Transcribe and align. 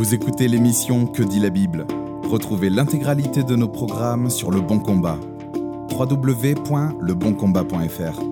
Vous 0.00 0.14
écoutez 0.14 0.48
l'émission 0.48 1.04
Que 1.04 1.22
dit 1.22 1.40
la 1.40 1.50
Bible 1.50 1.86
Retrouvez 2.22 2.70
l'intégralité 2.70 3.42
de 3.42 3.54
nos 3.54 3.68
programmes 3.68 4.30
sur 4.30 4.50
Le 4.50 4.62
Bon 4.62 4.78
Combat. 4.78 5.18
www.leboncombat.fr 5.94 8.22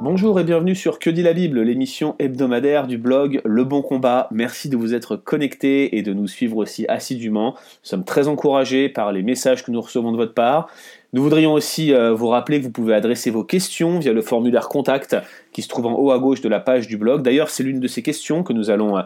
Bonjour 0.00 0.40
et 0.40 0.44
bienvenue 0.44 0.74
sur 0.74 0.98
Que 0.98 1.10
dit 1.10 1.22
la 1.22 1.34
Bible, 1.34 1.60
l'émission 1.60 2.16
hebdomadaire 2.18 2.86
du 2.86 2.96
blog 2.96 3.42
Le 3.44 3.64
Bon 3.64 3.82
Combat. 3.82 4.28
Merci 4.30 4.70
de 4.70 4.78
vous 4.78 4.94
être 4.94 5.16
connectés 5.16 5.98
et 5.98 6.02
de 6.02 6.14
nous 6.14 6.26
suivre 6.26 6.56
aussi 6.56 6.86
assidûment. 6.88 7.52
Nous 7.52 7.58
sommes 7.82 8.04
très 8.04 8.26
encouragés 8.26 8.88
par 8.88 9.12
les 9.12 9.22
messages 9.22 9.62
que 9.62 9.70
nous 9.70 9.82
recevons 9.82 10.10
de 10.10 10.16
votre 10.16 10.32
part. 10.32 10.70
Nous 11.12 11.22
voudrions 11.22 11.52
aussi 11.52 11.92
euh, 11.92 12.14
vous 12.14 12.28
rappeler 12.28 12.60
que 12.60 12.64
vous 12.64 12.70
pouvez 12.70 12.94
adresser 12.94 13.30
vos 13.30 13.44
questions 13.44 13.98
via 13.98 14.14
le 14.14 14.22
formulaire 14.22 14.70
contact 14.70 15.18
qui 15.52 15.60
se 15.60 15.68
trouve 15.68 15.84
en 15.84 15.98
haut 15.98 16.12
à 16.12 16.18
gauche 16.18 16.40
de 16.40 16.48
la 16.48 16.60
page 16.60 16.86
du 16.86 16.96
blog. 16.96 17.20
D'ailleurs, 17.20 17.50
c'est 17.50 17.62
l'une 17.62 17.80
de 17.80 17.88
ces 17.88 18.00
questions 18.00 18.42
que 18.42 18.54
nous 18.54 18.70
allons 18.70 18.96
euh, 18.96 19.02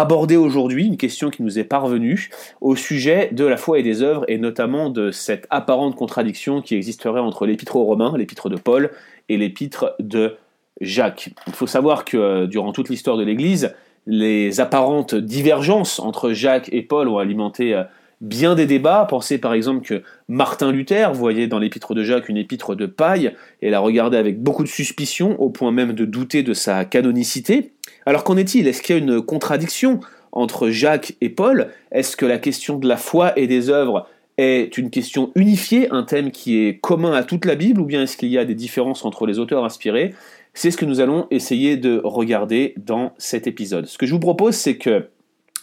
aborder 0.00 0.36
aujourd'hui, 0.36 0.86
une 0.86 0.96
question 0.96 1.30
qui 1.30 1.42
nous 1.42 1.58
est 1.58 1.64
parvenue 1.64 2.30
au 2.60 2.76
sujet 2.76 3.30
de 3.32 3.44
la 3.44 3.56
foi 3.56 3.78
et 3.78 3.82
des 3.82 4.02
œuvres 4.02 4.24
et 4.28 4.38
notamment 4.38 4.90
de 4.90 5.10
cette 5.10 5.46
apparente 5.50 5.96
contradiction 5.96 6.62
qui 6.62 6.76
existerait 6.76 7.20
entre 7.20 7.46
l'épître 7.46 7.76
aux 7.76 7.84
Romains, 7.84 8.16
l'épître 8.16 8.48
de 8.48 8.56
Paul 8.56 8.90
et 9.28 9.36
l'épître 9.36 9.94
de 9.98 10.36
Jacques. 10.80 11.30
Il 11.46 11.52
faut 11.52 11.66
savoir 11.66 12.04
que 12.04 12.16
euh, 12.16 12.46
durant 12.46 12.72
toute 12.72 12.88
l'histoire 12.88 13.16
de 13.16 13.24
l'Église, 13.24 13.74
les 14.06 14.60
apparentes 14.60 15.14
divergences 15.14 15.98
entre 15.98 16.32
Jacques 16.32 16.68
et 16.72 16.82
Paul 16.82 17.08
ont 17.08 17.18
alimenté 17.18 17.82
bien 18.20 18.54
des 18.54 18.66
débats. 18.66 19.06
Pensez 19.08 19.38
par 19.38 19.52
exemple 19.52 19.84
que 19.84 20.02
Martin 20.28 20.72
Luther 20.72 21.12
voyait 21.12 21.46
dans 21.46 21.58
l'épître 21.58 21.94
de 21.94 22.02
Jacques 22.02 22.28
une 22.28 22.36
épître 22.36 22.74
de 22.74 22.86
paille 22.86 23.34
et 23.62 23.70
la 23.70 23.80
regardait 23.80 24.16
avec 24.16 24.42
beaucoup 24.42 24.62
de 24.62 24.68
suspicion, 24.68 25.40
au 25.40 25.50
point 25.50 25.72
même 25.72 25.92
de 25.92 26.04
douter 26.04 26.42
de 26.42 26.54
sa 26.54 26.84
canonicité. 26.84 27.72
Alors 28.06 28.24
qu'en 28.24 28.36
est-il? 28.36 28.66
Est-ce 28.66 28.82
qu'il 28.82 28.96
y 28.96 28.98
a 28.98 29.02
une 29.02 29.22
contradiction 29.22 30.00
entre 30.32 30.70
Jacques 30.70 31.16
et 31.20 31.28
Paul? 31.28 31.70
Est-ce 31.92 32.16
que 32.16 32.26
la 32.26 32.38
question 32.38 32.78
de 32.78 32.88
la 32.88 32.96
foi 32.96 33.38
et 33.38 33.46
des 33.46 33.70
œuvres 33.70 34.08
est 34.38 34.78
une 34.78 34.90
question 34.90 35.32
unifiée, 35.34 35.90
un 35.90 36.04
thème 36.04 36.30
qui 36.30 36.64
est 36.64 36.78
commun 36.78 37.12
à 37.12 37.24
toute 37.24 37.44
la 37.44 37.56
Bible, 37.56 37.80
ou 37.80 37.84
bien 37.84 38.02
est-ce 38.04 38.16
qu'il 38.16 38.28
y 38.28 38.38
a 38.38 38.44
des 38.44 38.54
différences 38.54 39.04
entre 39.04 39.26
les 39.26 39.38
auteurs 39.38 39.64
inspirés? 39.64 40.14
C'est 40.54 40.70
ce 40.70 40.76
que 40.76 40.84
nous 40.84 41.00
allons 41.00 41.26
essayer 41.30 41.76
de 41.76 42.00
regarder 42.02 42.74
dans 42.76 43.12
cet 43.18 43.46
épisode. 43.46 43.86
Ce 43.86 43.98
que 43.98 44.06
je 44.06 44.12
vous 44.12 44.20
propose, 44.20 44.54
c'est 44.54 44.76
que 44.76 45.08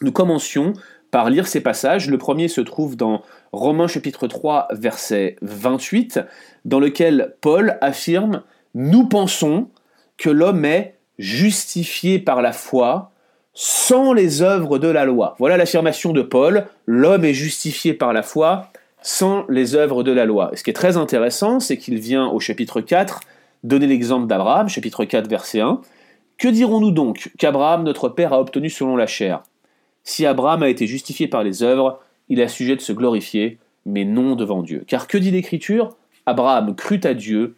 nous 0.01 0.11
commencions 0.11 0.73
par 1.11 1.29
lire 1.29 1.47
ces 1.47 1.61
passages. 1.61 2.09
Le 2.09 2.17
premier 2.17 2.49
se 2.49 2.61
trouve 2.61 2.97
dans 2.97 3.21
Romains 3.53 3.87
chapitre 3.87 4.27
3 4.27 4.67
verset 4.71 5.37
28, 5.41 6.19
dans 6.65 6.79
lequel 6.79 7.35
Paul 7.39 7.77
affirme 7.79 8.43
Nous 8.73 9.07
pensons 9.07 9.69
que 10.17 10.29
l'homme 10.29 10.65
est 10.65 10.94
justifié 11.17 12.19
par 12.19 12.41
la 12.41 12.51
foi 12.51 13.11
sans 13.53 14.11
les 14.11 14.41
œuvres 14.41 14.79
de 14.79 14.89
la 14.89 15.05
loi. 15.05 15.35
Voilà 15.39 15.57
l'affirmation 15.57 16.11
de 16.11 16.21
Paul, 16.21 16.67
l'homme 16.85 17.23
est 17.23 17.33
justifié 17.33 17.93
par 17.93 18.11
la 18.11 18.21
foi 18.21 18.69
sans 19.01 19.45
les 19.49 19.75
œuvres 19.75 20.03
de 20.03 20.11
la 20.11 20.25
loi. 20.25 20.49
Et 20.51 20.57
ce 20.57 20.63
qui 20.63 20.71
est 20.71 20.73
très 20.73 20.97
intéressant, 20.97 21.59
c'est 21.59 21.77
qu'il 21.77 21.99
vient 21.99 22.27
au 22.27 22.39
chapitre 22.39 22.81
4 22.81 23.21
donner 23.63 23.87
l'exemple 23.87 24.27
d'Abraham, 24.27 24.67
chapitre 24.67 25.05
4 25.05 25.27
verset 25.29 25.61
1. 25.61 25.81
Que 26.37 26.47
dirons-nous 26.47 26.91
donc 26.91 27.31
qu'Abraham, 27.37 27.83
notre 27.83 28.09
père, 28.09 28.33
a 28.33 28.39
obtenu 28.39 28.69
selon 28.69 28.95
la 28.95 29.07
chair? 29.07 29.41
Si 30.03 30.25
Abraham 30.25 30.63
a 30.63 30.69
été 30.69 30.85
justifié 30.85 31.27
par 31.27 31.43
les 31.43 31.63
œuvres, 31.63 31.99
il 32.29 32.41
a 32.41 32.47
sujet 32.47 32.75
de 32.75 32.81
se 32.81 32.91
glorifier, 32.91 33.57
mais 33.85 34.03
non 34.03 34.35
devant 34.35 34.61
Dieu. 34.61 34.83
Car 34.87 35.07
que 35.07 35.17
dit 35.17 35.31
l'Écriture? 35.31 35.95
Abraham 36.25 36.75
crut 36.75 37.05
à 37.05 37.13
Dieu, 37.13 37.55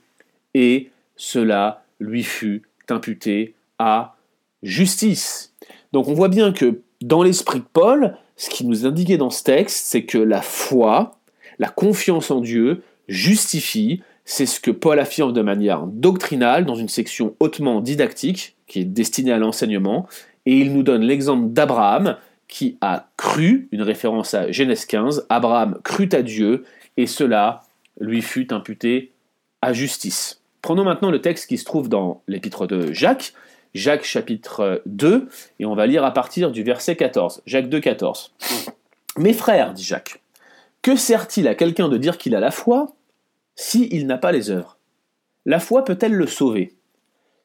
et 0.54 0.92
cela 1.16 1.84
lui 2.00 2.24
fut 2.24 2.64
imputé 2.92 3.56
à 3.80 4.16
justice. 4.64 5.54
Donc 5.94 6.08
on 6.08 6.14
voit 6.14 6.30
bien 6.30 6.52
que 6.52 6.82
dans 7.02 7.24
l'esprit 7.24 7.60
de 7.60 7.66
Paul, 7.72 8.18
ce 8.36 8.50
qui 8.50 8.66
nous 8.66 8.86
indiquait 8.86 9.18
dans 9.18 9.30
ce 9.30 9.44
texte, 9.44 9.86
c'est 9.86 10.04
que 10.04 10.18
la 10.18 10.42
foi, 10.42 11.20
la 11.60 11.70
confiance 11.70 12.32
en 12.32 12.42
Dieu, 12.42 12.84
justifie, 13.08 14.02
c'est 14.26 14.46
ce 14.46 14.60
que 14.60 14.72
Paul 14.72 15.00
affirme 15.00 15.34
de 15.34 15.42
manière 15.42 15.88
doctrinale 15.88 16.66
dans 16.66 16.76
une 16.76 16.90
section 16.90 17.36
hautement 17.40 17.82
didactique, 17.82 18.56
qui 18.68 18.82
est 18.82 18.86
destinée 18.86 19.32
à 19.32 19.38
l'enseignement, 19.38 20.08
et 20.46 20.58
il 20.58 20.74
nous 20.74 20.84
donne 20.84 21.02
l'exemple 21.02 21.54
d'Abraham, 21.54 22.18
qui 22.48 22.78
a 22.82 23.10
cru, 23.18 23.68
une 23.72 23.82
référence 23.82 24.34
à 24.34 24.52
Genèse 24.52 24.86
15, 24.86 25.26
Abraham 25.30 25.80
crut 25.84 26.14
à 26.14 26.22
Dieu, 26.22 26.66
et 26.98 27.08
cela 27.08 27.64
lui 28.00 28.22
fut 28.22 28.54
imputé 28.54 29.12
à 29.62 29.74
justice. 29.74 30.37
Prenons 30.62 30.84
maintenant 30.84 31.12
le 31.12 31.22
texte 31.22 31.48
qui 31.48 31.58
se 31.58 31.66
trouve 31.66 31.90
dans 31.90 32.22
l'épître 32.28 32.68
de 32.68 32.92
Jacques, 32.92 33.34
Jacques 33.74 34.04
chapitre 34.04 34.82
2, 34.86 35.28
et 35.60 35.66
on 35.66 35.76
va 35.76 35.88
lire 35.88 36.04
à 36.04 36.12
partir 36.12 36.52
du 36.52 36.64
verset 36.64 36.96
14. 36.96 37.42
Jacques 37.46 37.70
2, 37.70 37.80
14. 37.80 38.34
Mes 39.18 39.34
frères, 39.34 39.74
dit 39.74 39.84
Jacques, 39.84 40.22
que 40.82 40.96
sert-il 40.96 41.48
à 41.48 41.56
quelqu'un 41.56 41.90
de 41.90 41.98
dire 41.98 42.18
qu'il 42.18 42.36
a 42.36 42.40
la 42.40 42.52
foi 42.52 42.88
s'il 43.56 44.08
n'a 44.08 44.18
pas 44.18 44.32
les 44.32 44.50
œuvres? 44.50 44.78
La 45.46 45.60
foi 45.60 45.84
peut-elle 45.84 46.14
le 46.14 46.28
sauver? 46.28 46.74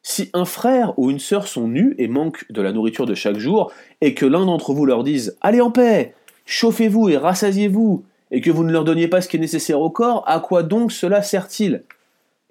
Si 0.01 0.29
un 0.33 0.45
frère 0.45 0.97
ou 0.97 1.09
une 1.09 1.19
sœur 1.19 1.47
sont 1.47 1.67
nus 1.67 1.95
et 1.97 2.07
manquent 2.07 2.45
de 2.51 2.61
la 2.61 2.73
nourriture 2.73 3.05
de 3.05 3.15
chaque 3.15 3.37
jour, 3.37 3.71
et 4.01 4.13
que 4.13 4.25
l'un 4.25 4.45
d'entre 4.45 4.73
vous 4.73 4.85
leur 4.85 5.03
dise 5.03 5.37
Allez 5.41 5.61
en 5.61 5.71
paix, 5.71 6.13
chauffez-vous 6.45 7.09
et 7.09 7.17
rassasiez-vous, 7.17 8.03
et 8.31 8.41
que 8.41 8.51
vous 8.51 8.63
ne 8.63 8.71
leur 8.71 8.83
donniez 8.83 9.07
pas 9.07 9.21
ce 9.21 9.29
qui 9.29 9.37
est 9.37 9.39
nécessaire 9.39 9.79
au 9.79 9.89
corps, 9.89 10.23
à 10.27 10.39
quoi 10.39 10.63
donc 10.63 10.91
cela 10.91 11.21
sert-il? 11.21 11.83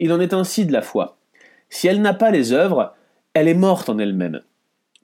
Il 0.02 0.12
en 0.12 0.18
est 0.18 0.34
ainsi 0.34 0.66
de 0.66 0.72
la 0.72 0.82
foi. 0.82 1.16
Si 1.70 1.86
elle 1.86 2.02
n'a 2.02 2.12
pas 2.12 2.32
les 2.32 2.52
œuvres, 2.52 2.92
elle 3.34 3.46
est 3.46 3.54
morte 3.54 3.88
en 3.88 4.00
elle-même. 4.00 4.42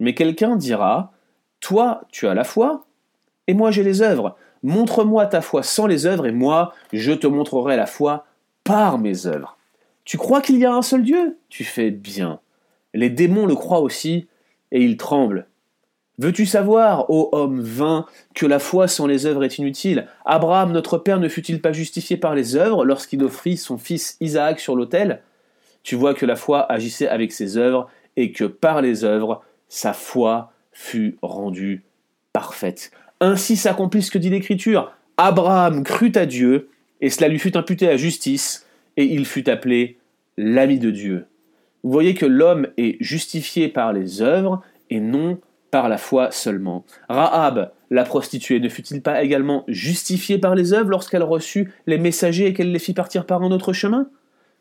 Mais 0.01 0.13
quelqu'un 0.13 0.57
dira 0.57 1.13
Toi, 1.61 2.01
tu 2.11 2.27
as 2.27 2.35
la 2.35 2.43
foi, 2.43 2.85
et 3.47 3.55
moi 3.55 3.71
j'ai 3.71 3.85
les 3.85 4.03
œuvres. 4.03 4.37
Montre-moi 4.65 5.27
ta 5.27 5.41
foi 5.41 5.63
sans 5.63 5.87
les 5.87 6.05
œuvres, 6.05 6.27
et 6.27 6.33
moi, 6.33 6.75
je 6.93 7.13
te 7.13 7.29
montrerai 7.29 7.77
la 7.77 7.87
foi 7.87 8.27
par 8.65 8.99
mes 8.99 9.27
œuvres. 9.27 9.57
Tu 10.05 10.19
crois 10.19 10.41
qu'il 10.41 10.59
y 10.59 10.67
a 10.67 10.75
un 10.75 10.83
seul 10.83 11.05
Dieu? 11.05 11.39
Tu 11.49 11.63
fais 11.63 11.93
bien. 11.93 12.41
Les 12.93 13.09
démons 13.09 13.47
le 13.47 13.55
croient 13.55 13.83
aussi, 13.83 14.27
et 14.73 14.83
ils 14.83 14.97
tremblent. 14.97 15.47
Veux-tu 16.19 16.47
savoir, 16.47 17.09
ô 17.11 17.29
homme 17.31 17.61
vain, 17.61 18.05
que 18.35 18.45
la 18.45 18.59
foi 18.59 18.89
sans 18.89 19.07
les 19.07 19.25
œuvres 19.25 19.45
est 19.45 19.59
inutile? 19.59 20.09
Abraham, 20.25 20.73
notre 20.73 20.99
père, 20.99 21.21
ne 21.21 21.29
fut-il 21.29 21.61
pas 21.61 21.73
justifié 21.73 22.17
par 22.17 22.35
les 22.35 22.57
œuvres 22.57 22.85
lorsqu'il 22.85 23.23
offrit 23.23 23.57
son 23.57 23.79
fils 23.79 24.17
Isaac 24.21 24.59
sur 24.59 24.75
l'autel? 24.75 25.23
Tu 25.85 25.95
vois 25.95 26.15
que 26.15 26.27
la 26.27 26.35
foi 26.35 26.71
agissait 26.71 27.09
avec 27.09 27.31
ses 27.31 27.57
œuvres, 27.57 27.89
et 28.17 28.33
que 28.33 28.45
par 28.45 28.83
les 28.83 29.05
œuvres, 29.05 29.45
sa 29.69 29.93
foi 29.93 30.53
fut 30.73 31.17
rendue 31.23 31.85
parfaite. 32.33 32.91
Ainsi 33.21 33.57
s'accomplit 33.57 34.03
ce 34.03 34.11
que 34.11 34.19
dit 34.19 34.31
l'Écriture. 34.31 34.93
Abraham 35.19 35.85
crut 35.85 36.17
à 36.17 36.27
Dieu, 36.27 36.69
et 37.01 37.11
cela 37.11 37.29
lui 37.29 37.39
fut 37.39 37.57
imputé 37.57 37.89
à 37.89 37.97
justice, 37.97 38.67
et 38.97 39.05
il 39.05 39.25
fut 39.25 39.49
appelé 39.49 39.99
l'ami 40.37 40.81
de 40.81 40.91
Dieu. 40.91 41.27
Vous 41.85 41.93
voyez 41.93 42.15
que 42.15 42.27
l'homme 42.27 42.67
est 42.77 42.97
justifié 43.01 43.69
par 43.69 43.93
les 43.93 44.21
œuvres 44.21 44.63
et 44.91 44.99
non 44.99 45.39
par 45.71 45.89
la 45.89 45.99
foi 45.99 46.31
seulement. 46.31 46.85
Rahab, 47.09 47.73
la 47.91 48.05
prostituée, 48.05 48.61
ne 48.61 48.69
fut-il 48.69 49.03
pas 49.03 49.23
également 49.23 49.65
justifiée 49.69 50.39
par 50.39 50.55
les 50.55 50.73
œuvres 50.73 50.91
lorsqu'elle 50.91 51.23
reçut 51.23 51.73
les 51.87 51.99
messagers 51.99 52.47
et 52.47 52.55
qu'elle 52.55 52.73
les 52.73 52.79
fit 52.79 52.95
partir 52.95 53.27
par 53.27 53.43
un 53.43 53.51
autre 53.51 53.73
chemin? 53.73 54.09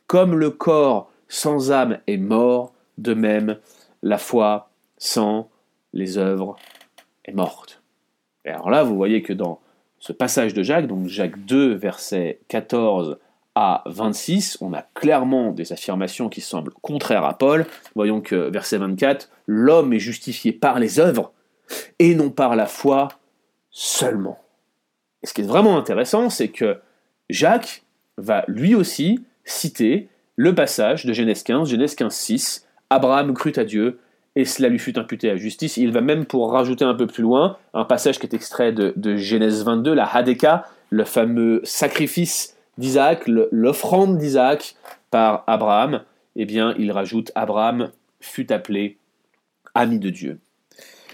Comme 0.07 0.35
le 0.35 0.50
corps 0.50 1.12
sans 1.28 1.72
âme 1.72 2.00
est 2.07 2.17
mort, 2.17 2.73
de 2.97 3.13
même 3.13 3.57
la 4.03 4.17
foi 4.17 4.69
sans 4.97 5.50
les 5.94 6.17
œuvres 6.17 6.56
est 7.25 7.34
morte. 7.34 7.81
Et 8.46 8.50
alors 8.50 8.69
là, 8.69 8.84
vous 8.84 8.96
voyez 8.96 9.22
que 9.22 9.34
dans 9.34 9.59
ce 10.00 10.13
passage 10.13 10.53
de 10.53 10.63
Jacques, 10.63 10.88
donc 10.88 11.07
Jacques 11.07 11.44
2, 11.46 11.73
verset 11.73 12.40
14 12.47 13.17
à 13.59 13.81
26, 13.88 14.59
on 14.62 14.72
a 14.73 14.84
clairement 14.94 15.51
des 15.51 15.73
affirmations 15.73 16.29
qui 16.29 16.41
semblent 16.41 16.73
contraires 16.84 17.25
à 17.25 17.35
Paul. 17.35 17.66
Voyons 17.95 18.22
que 18.22 18.51
verset 18.51 18.78
24, 18.78 19.31
l'homme 19.47 19.94
est 19.94 20.00
justifié 20.00 20.51
par 20.51 20.78
les 20.78 21.00
œuvres 21.00 21.34
et 21.97 22.13
non 22.13 22.29
par 22.29 22.56
la 22.56 22.67
foi 22.67 23.07
seulement. 23.72 24.37
Et 25.23 25.28
ce 25.28 25.34
qui 25.34 25.41
est 25.41 25.46
vraiment 25.46 25.76
intéressant, 25.76 26.29
c'est 26.29 26.49
que 26.49 26.78
Jacques 27.31 27.84
va 28.20 28.43
lui 28.47 28.76
aussi 28.76 29.23
citer 29.43 30.08
le 30.35 30.53
passage 30.53 31.08
de 31.08 31.14
Genèse 31.14 31.41
15, 31.41 31.67
Genèse 31.67 31.96
15, 31.96 32.14
6, 32.14 32.67
Abraham 32.91 33.34
crut 33.34 33.58
à 33.58 33.66
Dieu 33.66 33.97
et 34.35 34.46
cela 34.46 34.70
lui 34.70 34.78
fut 34.78 34.99
imputé 34.99 35.31
à 35.31 35.35
justice. 35.35 35.78
Il 35.78 35.91
va 35.91 36.02
même 36.02 36.26
pour 36.26 36.52
rajouter 36.52 36.85
un 36.85 36.93
peu 36.93 37.08
plus 37.08 37.23
loin 37.23 37.58
un 37.73 37.85
passage 37.85 38.20
qui 38.20 38.28
est 38.28 38.35
extrait 38.35 38.72
de, 38.72 38.93
de 38.97 39.16
Genèse 39.16 39.64
22, 39.64 39.96
la 39.96 40.05
Hadeka, 40.05 40.67
le 40.91 41.05
fameux 41.05 41.61
sacrifice 41.64 42.53
d'Isaac, 42.78 43.28
l'offrande 43.28 44.18
d'Isaac 44.18 44.76
par 45.12 45.44
Abraham, 45.47 46.03
eh 46.35 46.46
bien, 46.46 46.76
il 46.78 46.91
rajoute 46.91 47.32
Abraham 47.35 47.91
fut 48.20 48.52
appelé 48.52 48.97
ami 49.74 50.00
de 50.00 50.09
Dieu. 50.09 50.40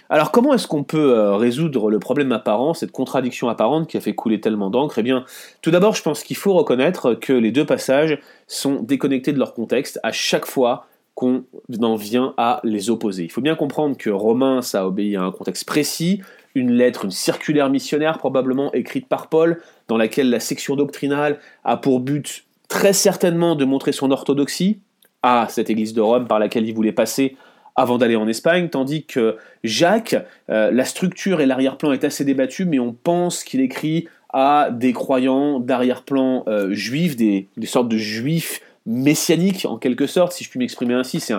Alors 0.10 0.32
comment 0.32 0.54
est-ce 0.54 0.68
qu'on 0.68 0.84
peut 0.84 1.18
euh, 1.18 1.36
résoudre 1.36 1.90
le 1.90 1.98
problème 1.98 2.32
apparent, 2.32 2.74
cette 2.74 2.92
contradiction 2.92 3.50
apparente 3.50 3.88
qui 3.88 3.98
a 3.98 4.02
fait 4.02 4.14
couler 4.14 4.40
tellement 4.40 4.70
d'encre? 4.70 5.00
Eh 5.00 5.04
bien, 5.04 5.26
tout 5.62 5.72
d'abord, 5.72 5.96
je 5.96 6.04
pense 6.04 6.24
qu'il 6.24 6.36
faut 6.36 6.54
reconnaître 6.54 7.14
que 7.16 7.34
les 7.34 7.52
deux 7.52 7.66
passages 7.66 8.20
sont 8.48 8.82
déconnectés 8.82 9.34
de 9.34 9.40
leur 9.40 9.54
contexte 9.54 10.00
à 10.04 10.12
chaque 10.12 10.46
fois 10.46 10.86
qu'on 11.16 11.46
en 11.82 11.96
vient 11.96 12.34
à 12.38 12.60
les 12.64 12.90
opposer. 12.90 13.24
Il 13.24 13.32
faut 13.32 13.42
bien 13.42 13.56
comprendre 13.56 13.98
que 13.98 14.10
Romain, 14.10 14.62
ça 14.62 14.86
obéit 14.86 15.16
à 15.16 15.22
un 15.22 15.32
contexte 15.32 15.66
précis, 15.66 16.22
une 16.56 16.72
lettre, 16.72 17.06
une 17.06 17.12
circulaire 17.12 17.70
missionnaire 17.70 18.18
probablement 18.18 18.72
écrite 18.74 19.08
par 19.08 19.28
Paul, 19.28 19.62
dans 19.88 19.98
laquelle 19.98 20.30
la 20.30 20.40
section 20.40 20.76
doctrinale 20.76 21.40
a 21.64 21.78
pour 21.78 22.00
but 22.00 22.46
très 22.68 22.94
certainement 22.94 23.56
de 23.56 23.66
montrer 23.66 23.92
son 23.92 24.12
orthodoxie 24.12 24.80
à 25.22 25.48
cette 25.50 25.70
église 25.70 25.94
de 25.94 26.02
Rome 26.02 26.28
par 26.28 26.40
laquelle 26.40 26.68
il 26.68 26.74
voulait 26.74 26.92
passer 26.92 27.38
avant 27.76 27.98
d'aller 27.98 28.16
en 28.16 28.28
Espagne, 28.28 28.70
tandis 28.70 29.06
que 29.06 29.38
Jacques, 29.64 30.16
euh, 30.50 30.72
la 30.72 30.86
structure 30.86 31.42
et 31.42 31.46
l'arrière-plan 31.46 31.92
est 31.92 32.04
assez 32.04 32.24
débattu, 32.24 32.66
mais 32.66 32.80
on 32.80 32.94
pense 32.94 33.44
qu'il 33.44 33.62
écrit 33.62 34.08
à 34.32 34.70
des 34.72 34.94
croyants 34.94 35.60
d'arrière-plan 35.60 36.44
euh, 36.48 36.74
juifs, 36.74 37.16
des, 37.16 37.48
sortes 37.64 37.90
de 37.90 37.98
juifs 37.98 38.62
messianiques 38.86 39.66
en 39.66 39.78
quelque 39.78 40.08
sorte, 40.08 40.34
si 40.34 40.44
je 40.44 40.50
puis 40.50 40.60
m'exprimer 40.60 40.94
ainsi. 40.94 41.20
C'est 41.20 41.34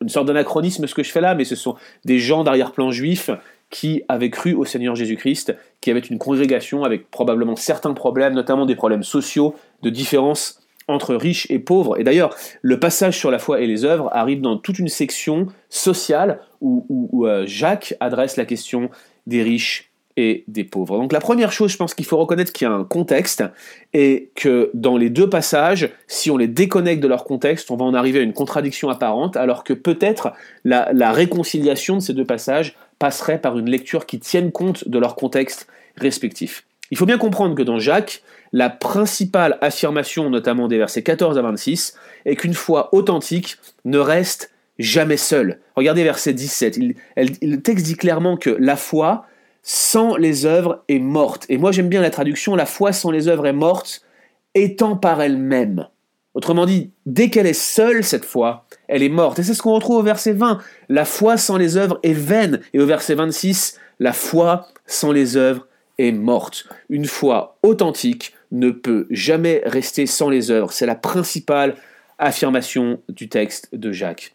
une 0.00 0.08
sorte 0.08 0.26
d'anachronisme 0.26 0.86
ce 0.86 0.94
que 0.94 1.02
je 1.02 1.10
fais 1.10 1.20
là, 1.20 1.34
mais 1.34 1.44
ce 1.44 1.56
sont 1.56 1.74
des 2.04 2.18
gens 2.18 2.44
d'arrière-plan 2.44 2.90
juifs 2.90 3.30
qui 3.74 4.04
avaient 4.06 4.30
cru 4.30 4.54
au 4.54 4.64
Seigneur 4.64 4.94
Jésus-Christ, 4.94 5.56
qui 5.80 5.90
avaient 5.90 5.98
une 5.98 6.16
congrégation 6.16 6.84
avec 6.84 7.10
probablement 7.10 7.56
certains 7.56 7.92
problèmes, 7.92 8.32
notamment 8.32 8.66
des 8.66 8.76
problèmes 8.76 9.02
sociaux, 9.02 9.56
de 9.82 9.90
différence 9.90 10.60
entre 10.86 11.16
riches 11.16 11.50
et 11.50 11.58
pauvres. 11.58 11.98
Et 11.98 12.04
d'ailleurs, 12.04 12.36
le 12.62 12.78
passage 12.78 13.18
sur 13.18 13.32
la 13.32 13.40
foi 13.40 13.60
et 13.60 13.66
les 13.66 13.84
œuvres 13.84 14.10
arrive 14.12 14.40
dans 14.40 14.58
toute 14.58 14.78
une 14.78 14.86
section 14.86 15.48
sociale 15.70 16.38
où, 16.60 17.26
euh, 17.26 17.46
Jacques 17.48 17.96
adresse 17.98 18.36
la 18.36 18.44
question 18.44 18.90
des 19.26 19.42
riches 19.42 19.90
et 20.16 20.44
des 20.46 20.62
pauvres. 20.62 20.96
Donc 20.96 21.12
la 21.12 21.18
première 21.18 21.50
chose, 21.50 21.72
je 21.72 21.76
pense 21.76 21.94
qu'il 21.94 22.06
faut 22.06 22.16
reconnaître 22.16 22.52
qu'il 22.52 22.68
y 22.68 22.70
a 22.70 22.72
un 22.72 22.84
contexte 22.84 23.42
et 23.92 24.30
que 24.36 24.70
dans 24.72 24.96
les 24.96 25.10
deux 25.10 25.28
passages, 25.28 25.90
si 26.06 26.30
on 26.30 26.36
les 26.36 26.46
déconnecte 26.46 27.02
de 27.02 27.08
leur 27.08 27.24
contexte, 27.24 27.72
on 27.72 27.76
va 27.76 27.84
en 27.84 27.94
arriver 27.94 28.20
à 28.20 28.22
une 28.22 28.34
contradiction 28.34 28.88
apparente, 28.88 29.36
alors 29.36 29.64
que 29.64 29.72
peut-être 29.72 30.32
la, 30.64 30.92
la 30.92 31.10
réconciliation 31.10 31.96
de 31.96 32.00
ces 32.00 32.12
deux 32.12 32.24
passages 32.24 32.76
passerait 33.04 33.38
par 33.38 33.58
une 33.58 33.68
lecture 33.68 34.06
qui 34.06 34.18
tienne 34.18 34.50
compte 34.50 34.88
de 34.88 34.98
leur 34.98 35.14
contexte 35.14 35.66
respectif. 35.98 36.64
Il 36.90 36.96
faut 36.96 37.04
bien 37.04 37.18
comprendre 37.18 37.54
que 37.54 37.62
dans 37.62 37.78
Jacques, 37.78 38.22
la 38.54 38.70
principale 38.70 39.58
affirmation, 39.60 40.30
notamment 40.30 40.68
des 40.68 40.78
versets 40.78 41.02
14 41.02 41.36
à 41.36 41.42
26, 41.42 41.98
est 42.24 42.34
qu'une 42.34 42.54
foi 42.54 42.88
authentique 42.94 43.58
ne 43.84 43.98
reste 43.98 44.52
jamais 44.78 45.18
seule. 45.18 45.60
Regardez 45.76 46.02
verset 46.02 46.32
17. 46.32 46.78
le 47.16 47.56
texte 47.56 47.84
dit 47.84 47.96
clairement 47.96 48.38
que 48.38 48.56
la 48.58 48.74
foi 48.74 49.26
sans 49.62 50.16
les 50.16 50.46
œuvres 50.46 50.82
est 50.88 50.98
morte. 50.98 51.44
Et 51.50 51.58
moi 51.58 51.72
j'aime 51.72 51.90
bien 51.90 52.00
la 52.00 52.08
traduction, 52.08 52.54
la 52.54 52.64
foi 52.64 52.94
sans 52.94 53.10
les 53.10 53.28
œuvres 53.28 53.46
est 53.46 53.52
morte, 53.52 54.00
étant 54.54 54.96
par 54.96 55.20
elle-même. 55.20 55.88
Autrement 56.32 56.64
dit, 56.64 56.90
dès 57.04 57.28
qu'elle 57.28 57.46
est 57.46 57.52
seule, 57.52 58.02
cette 58.02 58.24
foi, 58.24 58.63
elle 58.88 59.02
est 59.02 59.08
morte. 59.08 59.38
Et 59.38 59.42
c'est 59.42 59.54
ce 59.54 59.62
qu'on 59.62 59.74
retrouve 59.74 59.98
au 59.98 60.02
verset 60.02 60.32
20. 60.32 60.60
La 60.88 61.04
foi 61.04 61.36
sans 61.36 61.56
les 61.56 61.76
œuvres 61.76 61.98
est 62.02 62.12
vaine. 62.12 62.60
Et 62.72 62.80
au 62.80 62.86
verset 62.86 63.14
26, 63.14 63.78
la 64.00 64.12
foi 64.12 64.68
sans 64.86 65.12
les 65.12 65.36
œuvres 65.36 65.66
est 65.98 66.12
morte. 66.12 66.66
Une 66.88 67.06
foi 67.06 67.58
authentique 67.62 68.34
ne 68.52 68.70
peut 68.70 69.06
jamais 69.10 69.62
rester 69.64 70.06
sans 70.06 70.28
les 70.28 70.50
œuvres. 70.50 70.72
C'est 70.72 70.86
la 70.86 70.94
principale 70.94 71.76
affirmation 72.18 73.00
du 73.08 73.28
texte 73.28 73.74
de 73.74 73.92
Jacques. 73.92 74.34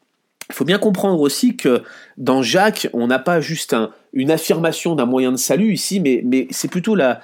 Il 0.50 0.56
faut 0.56 0.66
bien 0.66 0.80
comprendre 0.80 1.22
aussi 1.22 1.56
que 1.56 1.84
dans 2.18 2.42
Jacques, 2.42 2.90
on 2.94 3.06
n'a 3.06 3.19
pas 3.19 3.40
juste 3.40 3.75
une 4.13 4.31
affirmation 4.31 4.96
d'un 4.96 5.06
moyen 5.06 5.31
de 5.31 5.38
salut 5.38 5.74
ici, 5.74 6.00
mais, 6.00 6.48
c'est 6.50 6.69
plutôt 6.69 6.96
la, 6.96 7.22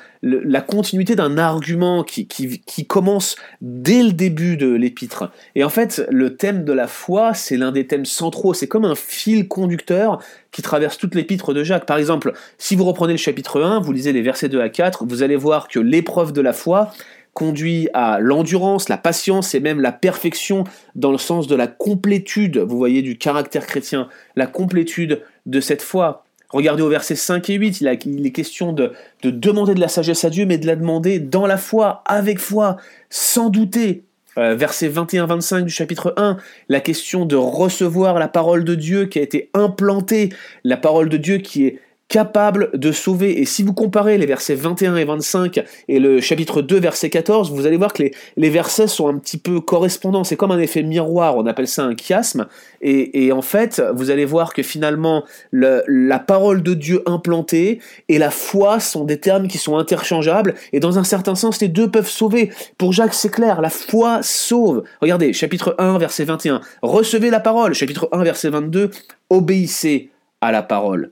continuité 0.62 1.16
d'un 1.16 1.39
argument 1.39 2.04
qui, 2.04 2.27
qui, 2.27 2.62
qui, 2.62 2.86
commence 2.86 3.36
dès 3.62 4.04
le 4.04 4.12
début 4.12 4.57
de 4.57 4.72
l'épître. 4.72 5.31
Et 5.56 5.63
en 5.63 5.69
fait, 5.69 6.06
le 6.12 6.38
thème 6.38 6.63
de 6.63 6.72
la 6.72 6.88
foi, 6.88 7.33
c'est 7.33 7.57
l'un 7.57 7.72
des 7.72 7.88
thèmes 7.88 8.06
centraux, 8.06 8.54
c'est 8.54 8.68
comme 8.68 8.86
un 8.86 8.95
fil 8.95 9.48
conducteur 9.48 10.19
qui 10.51 10.62
traverse 10.62 11.00
toute 11.00 11.16
l'épître 11.16 11.51
de 11.51 11.63
Jacques. 11.63 11.88
Par 11.88 11.98
exemple, 11.98 12.33
si 12.60 12.75
vous 12.75 12.86
reprenez 12.86 13.13
le 13.13 13.18
chapitre 13.18 13.60
1, 13.62 13.80
vous 13.80 13.92
lisez 13.92 14.13
les 14.13 14.21
versets 14.21 14.50
2 14.50 14.62
à 14.62 14.69
4, 14.69 15.04
vous 15.06 15.24
allez 15.24 15.36
voir 15.36 15.68
que 15.68 15.80
l'épreuve 15.80 16.31
de 16.31 16.42
la 16.42 16.54
foi, 16.54 16.92
conduit 17.36 17.90
à 17.94 18.20
l'endurance, 18.20 18.88
la 18.88 18.98
patience 18.98 19.54
et 19.54 19.60
même 19.60 19.82
la 19.82 19.92
perfection 19.92 20.64
dans 20.96 21.12
le 21.12 21.18
sens 21.18 21.48
de 21.48 21.56
la 21.56 21.68
complétude, 21.68 22.58
vous 22.58 22.78
voyez, 22.78 23.02
du 23.02 23.18
caractère 23.18 23.68
chrétien, 23.68 24.08
la 24.38 24.48
complétude 24.48 25.22
de 25.46 25.60
cette 25.60 25.82
foi. 25.82 26.24
Regardez 26.50 26.82
au 26.82 26.88
verset 26.88 27.16
5 27.16 27.50
et 27.50 27.56
8, 27.56 27.82
il, 27.82 28.26
est 28.26 28.32
question 28.32 28.72
de, 28.72 28.94
de 29.22 29.32
demander 29.32 29.74
de 29.74 29.82
la 29.82 29.90
sagesse 29.90 30.24
à 30.24 30.30
Dieu, 30.30 30.46
mais 30.46 30.58
de 30.58 30.66
la 30.66 30.78
demander 30.78 31.20
dans 31.20 31.46
la 31.46 31.58
foi, 31.58 32.04
avec 32.06 32.40
foi, 32.40 32.78
sans 33.10 33.50
douter. 33.50 34.04
Euh, 34.38 34.56
verset 34.56 34.90
21-25 34.90 35.64
du 35.64 35.70
chapitre 35.70 36.14
1, 36.18 36.38
la 36.68 36.81
question 36.81 37.26
de 37.26 37.38
recevoir 37.38 38.20
la 38.20 38.28
parole 38.28 38.66
de 38.66 38.76
Dieu 38.76 39.06
qui 39.06 39.20
a 39.20 39.22
été 39.22 39.50
implantée, 39.54 40.30
la 40.66 40.76
parole 40.76 41.08
de 41.08 41.16
Dieu 41.16 41.38
qui 41.38 41.66
est 41.68 41.80
capable 42.07 42.69
de 42.74 42.92
sauver. 42.92 43.42
Et 43.42 43.46
si 43.46 43.63
vous 43.63 43.74
comparez 43.74 44.18
les 44.18 44.25
versets 44.25 44.56
21 44.56 44.96
et 44.96 45.06
25 45.06 45.63
et 45.88 46.00
le 46.00 46.22
chapitre 46.22 46.62
2, 46.62 46.80
verset 46.80 47.10
14, 47.10 47.52
vous 47.52 47.66
allez 47.66 47.78
voir 47.78 47.94
que 47.94 48.04
les, 48.38 48.50
versets 48.50 48.88
sont 48.88 49.07
un 49.07 49.18
petit 49.18 49.38
peu 49.38 49.60
correspondants. 49.60 50.24
C'est 50.24 50.36
comme 50.36 50.52
un 50.52 50.60
effet 50.60 50.84
miroir, 50.84 51.36
on 51.36 51.46
appelle 51.48 51.68
ça 51.68 51.84
un 51.84 51.96
chiasme. 51.96 52.48
Et, 52.81 53.31
en 53.31 53.42
fait, 53.42 53.81
vous 53.96 54.12
allez 54.12 54.25
voir 54.25 54.54
que 54.54 54.62
finalement, 54.62 55.25
la 55.52 56.19
parole 56.19 56.62
de 56.62 56.75
Dieu 56.75 57.02
implantée 57.07 57.80
et 58.07 58.19
la 58.19 58.30
foi 58.30 58.80
sont 58.80 59.04
des 59.04 59.19
termes 59.19 59.48
qui 59.48 59.57
sont 59.57 59.78
interchangeables. 59.78 60.54
Et 60.74 60.80
dans 60.80 61.00
un 61.00 61.04
certain 61.04 61.36
sens, 61.36 61.60
les 61.60 61.69
deux 61.69 61.90
peuvent 61.90 62.10
sauver. 62.10 62.52
Pour 62.78 62.94
Jacques, 62.94 63.16
c'est 63.16 63.31
clair, 63.31 63.62
la 63.62 63.69
foi 63.69 64.19
sauve. 64.22 64.84
Regardez, 65.02 65.34
chapitre 65.34 65.75
1, 65.80 65.98
verset 65.98 66.25
21. 66.25 66.62
Recevez 66.84 67.31
la 67.31 67.40
parole. 67.40 67.74
Chapitre 67.74 68.07
1, 68.12 68.24
verset 68.24 68.50
22. 68.50 68.92
Obéissez 69.31 70.12
à 70.42 70.52
la 70.52 70.62
parole. 70.62 71.12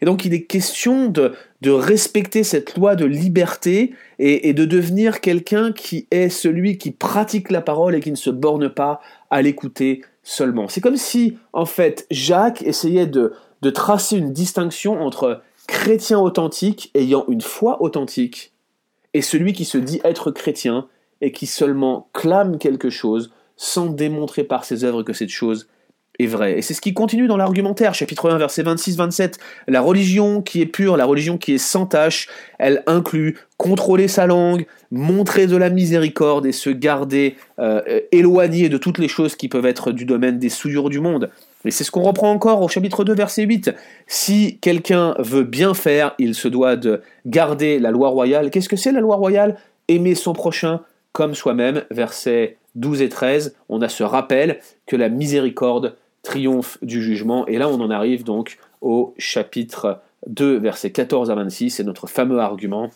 Et 0.00 0.06
donc 0.06 0.24
il 0.24 0.32
est 0.34 0.44
question 0.44 1.08
de, 1.08 1.32
de 1.60 1.70
respecter 1.70 2.44
cette 2.44 2.76
loi 2.76 2.96
de 2.96 3.04
liberté 3.04 3.94
et, 4.18 4.52
de 4.52 4.64
devenir 4.64 5.20
quelqu'un 5.20 5.72
qui 5.72 6.06
est 6.10 6.28
celui 6.28 6.78
qui 6.78 6.90
pratique 6.90 7.50
la 7.50 7.60
parole 7.60 7.94
et 7.94 8.00
qui 8.00 8.10
ne 8.10 8.16
se 8.16 8.30
borne 8.30 8.68
pas 8.68 9.00
à 9.30 9.42
l'écouter 9.42 10.02
seulement. 10.22 10.68
C'est 10.68 10.80
comme 10.80 10.96
si, 10.96 11.36
en 11.52 11.66
fait, 11.66 12.06
Jacques 12.10 12.62
essayait 12.62 13.06
de, 13.06 13.32
de 13.62 13.70
tracer 13.70 14.16
une 14.16 14.32
distinction 14.32 15.00
entre 15.00 15.42
chrétien 15.66 16.18
authentique 16.18 16.90
ayant 16.94 17.24
une 17.28 17.40
foi 17.40 17.82
authentique 17.82 18.52
et 19.14 19.22
celui 19.22 19.52
qui 19.52 19.64
se 19.64 19.78
dit 19.78 20.00
être 20.04 20.30
chrétien 20.30 20.88
et 21.20 21.32
qui 21.32 21.46
seulement 21.46 22.08
clame 22.12 22.58
quelque 22.58 22.90
chose 22.90 23.32
sans 23.56 23.86
démontrer 23.86 24.44
par 24.44 24.64
ses 24.64 24.84
œuvres 24.84 25.02
que 25.02 25.12
cette 25.12 25.28
chose 25.28 25.68
est 26.18 26.26
vrai. 26.26 26.58
Et 26.58 26.62
c'est 26.62 26.74
ce 26.74 26.80
qui 26.80 26.94
continue 26.94 27.26
dans 27.26 27.36
l'argumentaire, 27.36 27.94
chapitre 27.94 28.30
1, 28.30 28.38
verset 28.38 28.62
26-27. 28.62 29.34
La 29.68 29.80
religion 29.80 30.42
qui 30.42 30.60
est 30.60 30.66
pure, 30.66 30.96
la 30.96 31.04
religion 31.04 31.38
qui 31.38 31.54
est 31.54 31.58
sans 31.58 31.86
tâche, 31.86 32.28
elle 32.58 32.82
inclut 32.86 33.38
contrôler 33.56 34.08
sa 34.08 34.26
langue, 34.26 34.66
montrer 34.90 35.46
de 35.46 35.56
la 35.56 35.70
miséricorde 35.70 36.46
et 36.46 36.52
se 36.52 36.70
garder 36.70 37.36
euh, 37.58 37.80
éloigné 38.10 38.68
de 38.68 38.76
toutes 38.76 38.98
les 38.98 39.08
choses 39.08 39.36
qui 39.36 39.48
peuvent 39.48 39.66
être 39.66 39.92
du 39.92 40.04
domaine 40.04 40.38
des 40.38 40.48
souillures 40.48 40.90
du 40.90 41.00
monde. 41.00 41.30
Et 41.64 41.70
c'est 41.70 41.84
ce 41.84 41.90
qu'on 41.90 42.02
reprend 42.02 42.30
encore 42.30 42.60
au 42.60 42.68
chapitre 42.68 43.04
2, 43.04 43.14
verset 43.14 43.44
8. 43.44 43.72
Si 44.06 44.58
quelqu'un 44.60 45.14
veut 45.18 45.44
bien 45.44 45.74
faire, 45.74 46.14
il 46.18 46.34
se 46.34 46.48
doit 46.48 46.76
de 46.76 47.02
garder 47.24 47.78
la 47.78 47.90
loi 47.90 48.08
royale. 48.08 48.50
Qu'est-ce 48.50 48.68
que 48.68 48.76
c'est 48.76 48.92
la 48.92 49.00
loi 49.00 49.16
royale? 49.16 49.56
Aimer 49.88 50.14
son 50.14 50.32
prochain 50.32 50.80
comme 51.12 51.34
soi-même. 51.34 51.84
Versets 51.90 52.56
12 52.74 53.02
et 53.02 53.08
13, 53.08 53.54
on 53.68 53.82
a 53.82 53.88
ce 53.88 54.02
rappel 54.02 54.58
que 54.86 54.96
la 54.96 55.08
miséricorde 55.08 55.96
triomphe 56.22 56.78
du 56.82 57.02
jugement. 57.02 57.46
Et 57.46 57.58
là, 57.58 57.68
on 57.68 57.80
en 57.80 57.90
arrive 57.90 58.24
donc 58.24 58.58
au 58.80 59.14
chapitre 59.18 60.00
2, 60.26 60.58
versets 60.58 60.92
14 60.92 61.30
à 61.30 61.34
26, 61.34 61.70
c'est 61.70 61.84
notre 61.84 62.06
fameux 62.06 62.38
argument 62.40 62.90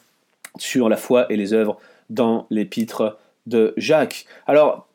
sur 0.59 0.89
la 0.89 0.97
foi 0.97 1.31
et 1.31 1.37
les 1.37 1.53
œuvres 1.53 1.79
dans 2.09 2.47
l'épître 2.51 3.19
de 3.47 3.75
Jacques. 3.77 4.27
Alors, 4.47 4.89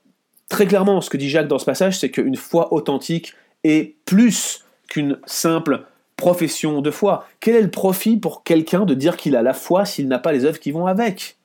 très 0.49 0.65
clairement, 0.65 1.01
ce 1.01 1.09
que 1.09 1.17
dit 1.17 1.29
Jacques 1.29 1.47
dans 1.47 1.59
ce 1.59 1.65
passage, 1.65 1.99
c'est 1.99 2.09
qu'une 2.09 2.35
foi 2.35 2.73
authentique 2.73 3.33
est 3.63 3.95
plus 4.05 4.65
qu'une 4.87 5.19
simple 5.25 5.85
profession 6.17 6.81
de 6.81 6.91
foi. 6.91 7.27
Quel 7.39 7.55
est 7.55 7.61
le 7.61 7.71
profit 7.71 8.17
pour 8.17 8.43
quelqu'un 8.43 8.85
de 8.85 8.93
dire 8.93 9.17
qu'il 9.17 9.35
a 9.35 9.41
la 9.41 9.53
foi 9.53 9.85
s'il 9.85 10.07
n'a 10.07 10.19
pas 10.19 10.31
les 10.31 10.45
œuvres 10.45 10.59
qui 10.59 10.71
vont 10.71 10.87
avec? 10.87 11.37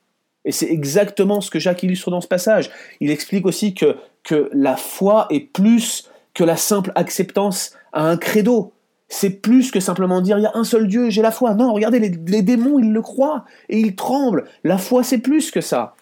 Et 0.45 0.51
c'est 0.51 0.69
exactement 0.69 1.41
ce 1.41 1.49
que 1.49 1.59
Jacques 1.59 1.83
illustre 1.83 2.11
dans 2.11 2.21
ce 2.21 2.27
passage. 2.27 2.69
Il 3.01 3.11
explique 3.11 3.45
aussi 3.45 3.73
que, 3.73 3.97
que 4.23 4.49
la 4.53 4.77
foi 4.77 5.27
est 5.29 5.41
plus 5.41 6.09
que 6.37 6.43
la 6.43 6.55
simple 6.55 6.91
acceptance 6.93 7.71
à 7.93 8.07
un 8.07 8.15
credo. 8.15 8.71
C'est 9.09 9.31
plus 9.31 9.71
que 9.71 9.79
simplement 9.79 10.21
dire 10.21 10.37
il 10.37 10.43
y 10.43 10.45
a 10.45 10.51
un 10.53 10.63
seul 10.63 10.87
Dieu, 10.87 11.09
j'ai 11.09 11.23
la 11.23 11.31
foi. 11.31 11.55
Non, 11.55 11.73
regardez, 11.73 11.99
les, 11.99 12.41
démons, 12.43 12.77
ils 12.77 12.93
le 12.93 13.01
croient 13.01 13.43
et 13.69 13.79
ils 13.79 13.95
tremblent. 13.95 14.45
La 14.63 14.77
foi, 14.77 15.01
c'est 15.01 15.17
plus 15.17 15.49
que 15.49 15.61
ça. 15.61 15.95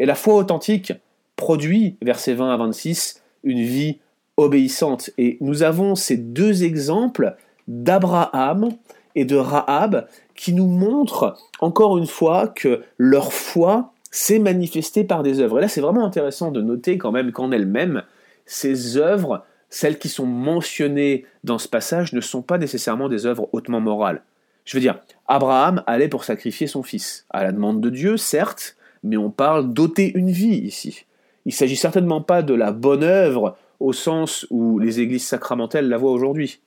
Et 0.00 0.04
la 0.04 0.16
foi 0.16 0.34
authentique 0.34 0.92
produit, 1.36 1.96
versets 2.02 2.34
20 2.34 2.52
à 2.52 2.56
26, 2.56 3.22
une 3.44 3.62
vie 3.62 3.98
obéissante. 4.36 5.10
Et 5.18 5.38
nous 5.40 5.62
avons 5.62 5.94
ces 5.94 6.16
deux 6.16 6.64
exemples 6.64 7.36
d'Abraham 7.68 8.70
et 9.14 9.24
de 9.24 9.36
Rahab 9.36 10.08
qui 10.34 10.52
nous 10.52 10.66
montrent 10.66 11.36
encore 11.60 11.96
une 11.96 12.08
fois 12.08 12.48
que 12.48 12.82
leur 12.98 13.32
foi 13.32 13.92
s'est 14.10 14.40
manifestée 14.40 15.04
par 15.04 15.22
des 15.22 15.38
œuvres. 15.38 15.58
Et 15.58 15.60
là, 15.60 15.68
c'est 15.68 15.80
vraiment 15.80 16.04
intéressant 16.04 16.50
de 16.50 16.60
noter 16.60 16.98
quand 16.98 17.12
même 17.12 17.30
qu'en 17.30 17.52
elles-mêmes, 17.52 18.02
ces 18.46 18.96
œuvres 18.96 19.44
celles 19.70 19.98
qui 19.98 20.08
sont 20.08 20.26
mentionnées 20.26 21.24
dans 21.44 21.58
ce 21.58 21.68
passage 21.68 22.12
ne 22.12 22.20
sont 22.20 22.42
pas 22.42 22.58
nécessairement 22.58 23.08
des 23.08 23.26
œuvres 23.26 23.48
hautement 23.52 23.80
morales. 23.80 24.22
Je 24.64 24.76
veux 24.76 24.80
dire, 24.80 24.98
Abraham 25.28 25.82
allait 25.86 26.08
pour 26.08 26.24
sacrifier 26.24 26.66
son 26.66 26.82
fils, 26.82 27.26
à 27.30 27.44
la 27.44 27.52
demande 27.52 27.80
de 27.80 27.90
Dieu, 27.90 28.16
certes, 28.16 28.76
mais 29.02 29.16
on 29.16 29.30
parle 29.30 29.72
d'ôter 29.72 30.12
une 30.16 30.30
vie 30.30 30.56
ici. 30.56 31.04
Il 31.44 31.52
s'agit 31.52 31.76
certainement 31.76 32.20
pas 32.20 32.42
de 32.42 32.54
la 32.54 32.72
bonne 32.72 33.04
œuvre 33.04 33.56
au 33.78 33.92
sens 33.92 34.46
où 34.50 34.78
les 34.78 35.00
églises 35.00 35.26
sacramentelles 35.26 35.88
la 35.88 35.96
voient 35.96 36.12
aujourd'hui. 36.12 36.60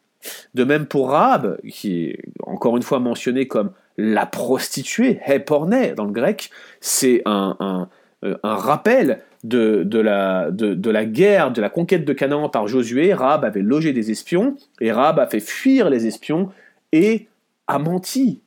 De 0.54 0.64
même 0.64 0.86
pour 0.86 1.12
Rahab, 1.12 1.60
qui 1.68 2.06
est 2.06 2.20
encore 2.44 2.78
une 2.78 2.84
fois 2.84 3.00
mentionné 3.00 3.48
comme 3.48 3.72
la 3.98 4.26
prostituée, 4.26 5.20
heporné 5.26 5.94
dans 5.94 6.06
le 6.06 6.12
grec, 6.12 6.50
c'est 6.80 7.22
un, 7.26 7.90
euh, 8.26 8.36
rappel 8.44 9.22
de, 9.44 9.88
la, 10.00 10.52
de, 10.52 10.90
la, 10.90 11.06
guerre, 11.06 11.52
de 11.52 11.62
la 11.62 11.70
conquête 11.70 12.06
de 12.06 12.14
Canaan 12.14 12.50
par 12.50 12.68
Josué. 12.68 13.14
Rahab 13.14 13.46
avait 13.46 13.62
logé 13.62 13.94
des 13.94 14.12
espions, 14.12 14.58
et 14.82 14.92
Rahab 14.92 15.20
a 15.20 15.28
fait 15.28 15.40
fuir 15.40 15.90
les 15.90 16.06
espions 16.06 16.50
et 16.92 17.28
a 17.68 17.80
menti. 17.80 18.42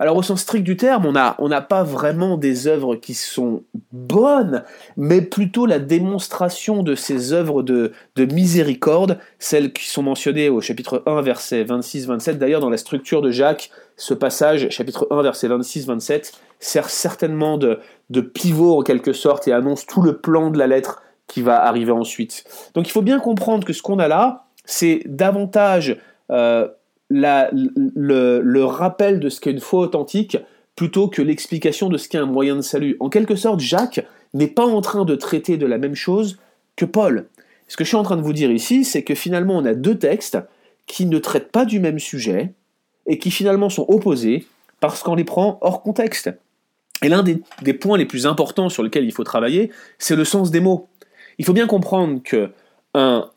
Alors 0.00 0.16
au 0.16 0.22
sens 0.22 0.40
strict 0.40 0.64
du 0.64 0.76
terme, 0.76 1.06
on 1.06 1.12
n'a 1.12 1.36
on 1.38 1.48
pas 1.62 1.84
vraiment 1.84 2.36
des 2.36 2.66
œuvres 2.66 2.96
qui 2.96 3.14
sont 3.14 3.62
bonnes, 3.92 4.64
mais 4.96 5.22
plutôt 5.22 5.66
la 5.66 5.78
démonstration 5.78 6.82
de 6.82 6.96
ces 6.96 7.32
œuvres 7.32 7.62
de, 7.62 7.92
de 8.16 8.24
miséricorde, 8.24 9.18
celles 9.38 9.72
qui 9.72 9.88
sont 9.88 10.02
mentionnées 10.02 10.48
au 10.48 10.60
chapitre 10.60 11.04
1, 11.06 11.22
verset 11.22 11.62
26-27. 11.62 12.32
D'ailleurs, 12.38 12.60
dans 12.60 12.70
la 12.70 12.76
structure 12.76 13.22
de 13.22 13.30
Jacques, 13.30 13.70
ce 13.96 14.14
passage, 14.14 14.68
chapitre 14.70 15.06
1, 15.12 15.22
verset 15.22 15.48
26-27, 15.48 16.32
sert 16.64 16.90
certainement 16.90 17.58
de, 17.58 17.80
pivot 18.20 18.78
en 18.78 18.82
quelque 18.82 19.12
sorte 19.12 19.48
et 19.48 19.52
annonce 19.52 19.86
tout 19.86 20.02
le 20.02 20.18
plan 20.18 20.50
de 20.50 20.58
la 20.58 20.66
lettre 20.66 21.02
qui 21.26 21.42
va 21.42 21.64
arriver 21.64 21.92
ensuite. 21.92 22.44
Donc 22.74 22.86
il 22.88 22.90
faut 22.90 23.02
bien 23.02 23.18
comprendre 23.18 23.66
que 23.66 23.72
ce 23.72 23.82
qu'on 23.82 23.98
a 23.98 24.08
là, 24.08 24.46
c'est 24.64 25.02
davantage... 25.06 25.98
Euh, 26.30 26.68
le, 27.10 28.64
rappel 28.64 29.20
de 29.20 29.28
ce 29.28 29.40
qu'est 29.40 29.50
une 29.50 29.60
foi 29.60 29.80
authentique 29.80 30.38
plutôt 30.76 31.08
que 31.08 31.22
l'explication 31.22 31.88
de 31.88 31.98
ce 31.98 32.08
qu'est 32.08 32.18
un 32.18 32.26
moyen 32.26 32.56
de 32.56 32.60
salut. 32.60 32.96
En 33.00 33.08
quelque 33.08 33.36
sorte, 33.36 33.60
Jacques 33.60 34.04
n'est 34.32 34.48
pas 34.48 34.66
en 34.66 34.80
train 34.80 35.04
de 35.04 35.14
traiter 35.14 35.56
de 35.56 35.66
la 35.66 35.78
même 35.78 35.94
chose 35.94 36.38
que 36.76 36.84
Paul. 36.84 37.28
Ce 37.68 37.76
que 37.76 37.84
je 37.84 37.88
suis 37.88 37.96
en 37.96 38.02
train 38.02 38.16
de 38.16 38.22
vous 38.22 38.32
dire 38.32 38.50
ici, 38.50 38.84
c'est 38.84 39.04
que 39.04 39.14
finalement 39.14 39.56
on 39.56 39.64
a 39.64 39.74
deux 39.74 39.98
textes 39.98 40.38
qui 40.86 41.06
ne 41.06 41.18
traitent 41.18 41.52
pas 41.52 41.64
du 41.64 41.78
même 41.78 41.98
sujet 41.98 42.52
et 43.06 43.18
qui 43.18 43.30
finalement 43.30 43.70
sont 43.70 43.86
opposés 43.88 44.46
parce 44.80 45.02
qu'on 45.02 45.14
les 45.14 45.24
prend 45.24 45.58
hors 45.60 45.82
contexte. 45.82 46.30
Et 47.04 47.10
l'un 47.10 47.22
des, 47.22 47.74
points 47.74 47.98
les 47.98 48.06
plus 48.06 48.26
importants 48.26 48.70
sur 48.70 48.82
lesquels 48.82 49.04
il 49.04 49.12
faut 49.12 49.24
travailler, 49.24 49.70
c'est 49.98 50.16
le 50.16 50.24
sens 50.24 50.50
des 50.50 50.60
mots. 50.60 50.88
Il 51.36 51.44
faut 51.44 51.52
bien 51.52 51.66
comprendre 51.66 52.22
que 52.24 52.50
un, 52.94 53.30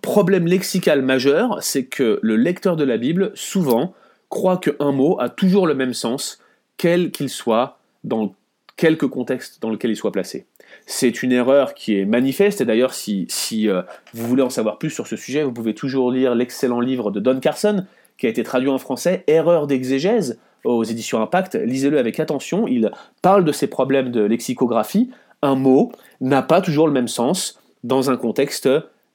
problème 0.00 0.46
lexical 0.46 1.02
majeur, 1.02 1.58
c'est 1.60 1.84
que 1.84 2.18
le 2.22 2.36
lecteur 2.36 2.76
de 2.76 2.84
la 2.84 2.96
Bible, 2.96 3.30
souvent, 3.34 3.92
croit 4.30 4.56
qu'un 4.56 4.92
mot 4.92 5.20
a 5.20 5.28
toujours 5.28 5.66
le 5.66 5.74
même 5.74 5.92
sens, 5.92 6.40
quel 6.78 7.10
qu'il 7.10 7.28
soit, 7.28 7.78
dans 8.04 8.34
quelque 8.76 9.04
contexte 9.04 9.60
dans 9.60 9.68
lequel 9.68 9.90
il 9.90 9.96
soit 9.96 10.12
placé. 10.12 10.46
C'est 10.86 11.22
une 11.22 11.32
erreur 11.32 11.74
qui 11.74 11.98
est 11.98 12.06
manifeste, 12.06 12.62
et 12.62 12.64
d'ailleurs, 12.64 12.94
si, 12.94 13.26
si 13.28 13.68
euh, 13.68 13.82
vous 14.14 14.26
voulez 14.26 14.42
en 14.42 14.50
savoir 14.50 14.78
plus 14.78 14.90
sur 14.90 15.06
ce 15.06 15.16
sujet, 15.16 15.42
vous 15.42 15.52
pouvez 15.52 15.74
toujours 15.74 16.10
lire 16.10 16.34
l'excellent 16.34 16.80
livre 16.80 17.10
de 17.10 17.20
Don 17.20 17.38
Carson, 17.38 17.84
qui 18.16 18.26
a 18.26 18.30
été 18.30 18.42
traduit 18.42 18.70
en 18.70 18.78
français, 18.78 19.24
Erreur 19.26 19.66
d'exégèse, 19.66 20.38
aux 20.64 20.84
éditions 20.84 21.20
Impact. 21.20 21.54
Lisez-le 21.54 21.98
avec 21.98 22.20
attention, 22.20 22.66
il 22.66 22.90
parle 23.22 23.44
de 23.44 23.52
ces 23.52 23.66
problèmes 23.66 24.10
de 24.10 24.22
lexicographie. 24.22 25.10
Un 25.42 25.54
mot 25.54 25.92
n'a 26.20 26.42
pas 26.42 26.60
toujours 26.60 26.86
le 26.86 26.92
même 26.92 27.08
sens 27.08 27.60
dans 27.84 28.10
un 28.10 28.16
contexte 28.16 28.68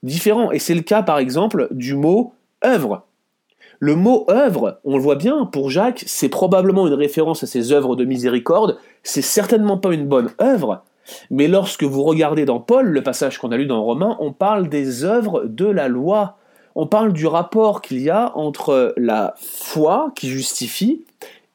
différents. 0.03 0.51
Et 0.51 0.59
c'est 0.59 0.75
le 0.75 0.81
cas, 0.81 1.03
par 1.03 1.19
exemple, 1.19 1.67
du 1.71 1.95
mot 1.95 2.33
œuvre. 2.63 3.03
Le 3.79 3.95
mot 3.95 4.25
œuvre, 4.29 4.79
on 4.85 4.95
le 4.95 5.03
voit 5.03 5.15
bien, 5.15 5.45
pour 5.45 5.69
Jacques, 5.69 6.03
c'est 6.07 6.29
probablement 6.29 6.87
une 6.87 6.93
référence 6.93 7.43
à 7.43 7.47
ses 7.47 7.73
œuvres 7.73 7.97
de 7.97 8.05
miséricorde, 8.05 8.77
c'est 9.01 9.21
certainement 9.21 9.77
pas 9.77 9.93
une 9.93 10.07
bonne 10.07 10.29
œuvre, 10.39 10.83
mais 11.29 11.47
lorsque 11.47 11.83
vous 11.83 12.03
regardez 12.03 12.45
dans 12.45 12.59
Paul, 12.59 12.87
le 12.87 13.03
passage 13.03 13.37
qu'on 13.37 13.51
a 13.51 13.57
lu 13.57 13.65
dans 13.65 13.83
Romains, 13.83 14.15
on 14.19 14.31
parle 14.31 14.69
des 14.69 15.03
œuvres 15.03 15.43
de 15.45 15.65
la 15.65 15.87
loi. 15.87 16.37
On 16.75 16.87
parle 16.87 17.13
du 17.13 17.27
rapport 17.27 17.81
qu'il 17.81 18.01
y 18.01 18.09
a 18.09 18.35
entre 18.35 18.93
la 18.97 19.35
foi 19.37 20.11
qui 20.15 20.29
justifie 20.29 21.03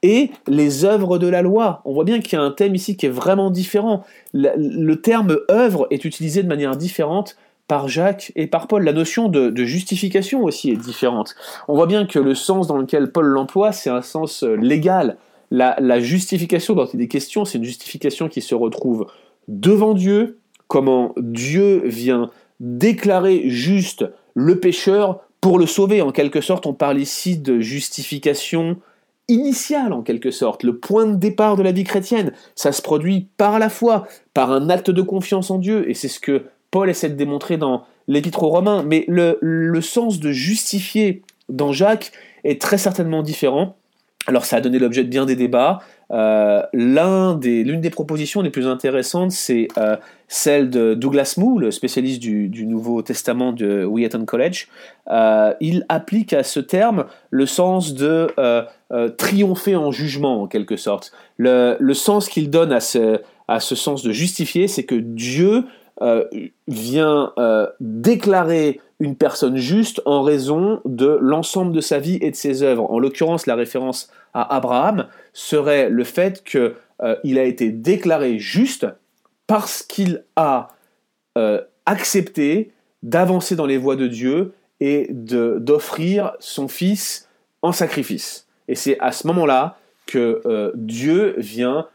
et 0.02 0.30
les 0.46 0.84
œuvres 0.84 1.18
de 1.18 1.26
la 1.26 1.42
loi. 1.42 1.82
On 1.84 1.92
voit 1.92 2.04
bien 2.04 2.20
qu'il 2.20 2.38
y 2.38 2.40
a 2.40 2.44
un 2.44 2.50
thème 2.50 2.74
ici 2.74 2.96
qui 2.96 3.06
est 3.06 3.10
vraiment 3.10 3.50
différent. 3.50 4.04
Le, 4.32 4.94
terme 4.94 5.38
œuvre 5.50 5.86
est 5.90 6.04
utilisé 6.04 6.42
de 6.42 6.48
manière 6.48 6.76
différente 6.76 7.36
par 7.66 7.88
Jacques 7.88 8.32
et 8.36 8.46
par 8.46 8.68
Paul. 8.68 8.84
La 8.84 8.92
notion 8.92 9.28
de, 9.28 9.52
justification 9.64 10.44
aussi 10.44 10.70
est 10.70 10.76
différente. 10.76 11.34
On 11.66 11.74
voit 11.74 11.86
bien 11.86 12.06
que 12.06 12.18
le 12.18 12.34
sens 12.34 12.66
dans 12.66 12.78
lequel 12.78 13.10
Paul 13.10 13.26
l'emploie, 13.26 13.72
c'est 13.72 13.90
un 13.90 14.02
sens 14.02 14.44
euh, 14.44 14.54
légal. 14.54 15.16
La, 15.50 16.00
justification 16.00 16.74
dont 16.74 16.86
il 16.86 17.00
est 17.00 17.08
question, 17.08 17.44
c'est 17.44 17.58
une 17.58 17.64
justification 17.64 18.28
qui 18.28 18.42
se 18.42 18.54
retrouve 18.54 19.06
devant 19.48 19.94
Dieu, 19.94 20.38
comment 20.68 21.14
Dieu 21.16 21.82
vient 21.86 22.30
déclarer 22.60 23.48
juste 23.48 24.04
le 24.38 24.60
pécheur 24.60 25.20
pour 25.40 25.58
le 25.58 25.66
sauver. 25.66 26.00
En 26.00 26.12
quelque 26.12 26.40
sorte, 26.40 26.66
on 26.66 26.74
parle 26.74 27.00
ici 27.00 27.38
de 27.38 27.60
justification 27.60 28.76
initiale, 29.26 29.92
en 29.92 30.02
quelque 30.02 30.30
sorte, 30.30 30.62
le 30.62 30.78
point 30.78 31.06
de 31.06 31.16
départ 31.16 31.56
de 31.56 31.62
la 31.62 31.72
vie 31.72 31.84
chrétienne. 31.84 32.32
Ça 32.54 32.72
se 32.72 32.80
produit 32.80 33.26
par 33.36 33.58
la 33.58 33.68
foi, 33.68 34.06
par 34.34 34.52
un 34.52 34.70
acte 34.70 34.90
de 34.90 35.02
confiance 35.02 35.50
en 35.50 35.58
Dieu, 35.58 35.90
et 35.90 35.94
c'est 35.94 36.08
ce 36.08 36.20
que 36.20 36.44
Paul 36.70 36.88
essaie 36.88 37.10
de 37.10 37.16
démontrer 37.16 37.56
dans 37.56 37.84
l'Épître 38.06 38.42
aux 38.42 38.48
Romains, 38.48 38.84
mais 38.84 39.04
le, 39.08 39.80
sens 39.80 40.20
de 40.20 40.30
justifier 40.30 41.22
dans 41.48 41.72
Jacques 41.72 42.12
est 42.44 42.60
très 42.60 42.78
certainement 42.78 43.22
différent. 43.22 43.76
Alors 44.26 44.44
ça 44.44 44.56
a 44.56 44.60
donné 44.60 44.78
l'objet 44.78 45.04
de 45.04 45.08
bien 45.08 45.24
des 45.24 45.36
débats. 45.36 45.80
Euh, 46.10 46.62
l'une 46.72 47.80
des, 47.80 47.90
propositions 47.90 48.40
les 48.40 48.50
plus 48.50 48.66
intéressantes, 48.66 49.30
c'est 49.30 49.68
euh, 49.78 49.96
celle 50.26 50.70
de 50.70 50.94
Douglas 50.94 51.34
Moo, 51.36 51.58
le 51.58 51.70
spécialiste 51.70 52.20
du, 52.20 52.66
Nouveau 52.66 53.02
Testament 53.02 53.52
de 53.52 53.84
Wheaton 53.84 54.24
College. 54.24 54.68
Euh, 55.10 55.54
il 55.60 55.84
applique 55.88 56.32
à 56.32 56.42
ce 56.42 56.60
terme 56.60 57.06
le 57.30 57.46
sens 57.46 57.94
de 57.94 58.28
triompher 59.16 59.76
en 59.76 59.92
jugement, 59.92 60.42
en 60.42 60.46
quelque 60.46 60.76
sorte. 60.76 61.12
Le, 61.36 61.76
sens 61.94 62.28
qu'il 62.28 62.50
donne 62.50 62.72
à 62.72 62.80
ce, 62.80 63.20
sens 63.74 64.02
de 64.02 64.12
justifier, 64.12 64.68
c'est 64.68 64.84
que 64.84 64.94
Dieu 64.94 65.64
vient 66.66 67.32
déclarer 67.80 68.80
une 69.00 69.16
personne 69.16 69.56
juste 69.56 70.02
en 70.04 70.22
raison 70.22 70.80
de 70.84 71.18
l'ensemble 71.20 71.72
de 71.72 71.80
sa 71.80 71.98
vie 71.98 72.18
et 72.20 72.30
de 72.30 72.36
ses 72.36 72.62
œuvres. 72.62 72.90
En 72.90 72.98
l'occurrence, 72.98 73.46
la 73.46 73.54
référence 73.54 74.10
à 74.34 74.56
Abraham 74.56 75.06
serait 75.32 75.88
le 75.88 76.04
fait 76.04 76.42
qu'il 76.42 76.74
euh, 77.02 77.16
a 77.24 77.42
été 77.44 77.70
déclaré 77.70 78.38
juste 78.38 78.86
parce 79.46 79.82
qu'il 79.82 80.24
a 80.36 80.70
accepté 81.86 82.72
d'avancer 83.04 83.54
dans 83.54 83.64
les 83.64 83.76
voies 83.76 83.94
de 83.94 84.08
Dieu 84.08 84.52
et 84.80 85.06
d'offrir 85.10 86.32
son 86.40 86.66
fils 86.66 87.28
en 87.62 87.70
sacrifice. 87.70 88.48
Et 88.66 88.74
c'est 88.74 88.98
à 88.98 89.12
ce 89.12 89.24
moment-là 89.28 89.78
que 90.06 90.72
Dieu 90.74 91.36
vient 91.38 91.86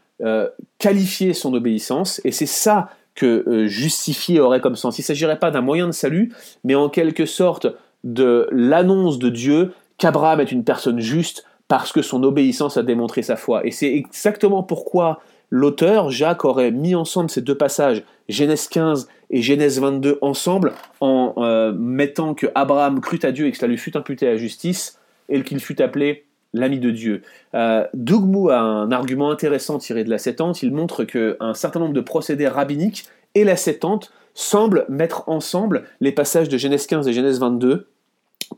qualifier 0.78 1.34
son 1.34 1.52
obéissance, 1.52 2.22
et 2.24 2.32
c'est 2.32 2.46
ça 2.46 2.88
que 3.14 3.44
euh, 3.46 3.66
justifier 3.66 4.40
aurait 4.40 4.60
comme 4.60 4.76
sens. 4.76 4.98
Il 4.98 5.02
ne 5.02 5.06
s'agirait 5.06 5.38
pas 5.38 5.50
d'un 5.50 5.60
moyen 5.60 5.86
de 5.86 5.92
salut, 5.92 6.32
mais 6.64 6.74
en 6.74 6.88
quelque 6.88 7.26
sorte 7.26 7.66
de 8.02 8.48
l'annonce 8.50 9.18
de 9.18 9.28
Dieu 9.28 9.72
qu'Abraham 9.98 10.40
est 10.40 10.52
une 10.52 10.64
personne 10.64 11.00
juste 11.00 11.44
parce 11.68 11.92
que 11.92 12.02
son 12.02 12.22
obéissance 12.24 12.76
a 12.76 12.82
démontré 12.82 13.22
sa 13.22 13.36
foi. 13.36 13.66
Et 13.66 13.70
c'est 13.70 13.92
exactement 13.92 14.62
pourquoi 14.62 15.20
l'auteur, 15.50 16.10
Jacques, 16.10 16.44
aurait 16.44 16.70
mis 16.70 16.94
ensemble 16.94 17.30
ces 17.30 17.40
deux 17.40 17.56
passages, 17.56 18.02
Genèse 18.28 18.68
15 18.68 19.08
et 19.30 19.40
Genèse 19.40 19.80
22 19.80 20.18
ensemble, 20.20 20.72
en 21.00 21.34
euh, 21.38 21.72
mettant 21.72 22.34
que 22.34 22.46
Abraham 22.54 23.00
crut 23.00 23.24
à 23.24 23.32
Dieu 23.32 23.46
et 23.46 23.52
que 23.52 23.56
cela 23.56 23.68
lui 23.68 23.78
fut 23.78 23.96
imputé 23.96 24.26
à 24.26 24.32
la 24.32 24.36
justice, 24.36 24.98
et 25.28 25.42
qu'il 25.42 25.60
fut 25.60 25.80
appelé 25.80 26.24
l'ami 26.54 26.78
de 26.78 26.90
Dieu. 26.90 27.22
Euh, 27.54 27.86
Doug 27.92 28.24
Moo 28.24 28.48
a 28.48 28.58
un 28.58 28.90
argument 28.90 29.30
intéressant 29.30 29.78
tiré 29.78 30.04
de 30.04 30.10
la 30.10 30.18
Septante. 30.18 30.62
Il 30.62 30.72
montre 30.72 31.04
qu'un 31.04 31.52
certain 31.52 31.80
nombre 31.80 31.92
de 31.92 32.00
procédés 32.00 32.48
rabbiniques 32.48 33.04
et 33.34 33.44
la 33.44 33.56
Septante 33.56 34.12
semblent 34.32 34.86
mettre 34.88 35.28
ensemble 35.28 35.84
les 36.00 36.12
passages 36.12 36.48
de 36.48 36.56
Genèse 36.56 36.86
15 36.86 37.06
et 37.06 37.12
Genèse 37.12 37.38
22 37.38 37.88